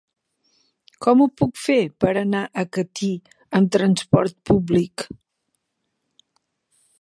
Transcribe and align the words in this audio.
Com 1.05 1.19
ho 1.19 1.27
puc 1.41 1.59
fer 1.63 1.77
per 2.05 2.13
anar 2.21 2.41
a 2.61 2.63
Catí 2.77 3.11
amb 3.59 3.71
transport 3.77 4.37
públic? 4.51 5.05